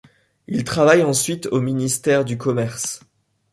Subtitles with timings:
[0.47, 3.01] Il travaille ensuite au ministère du Commerce.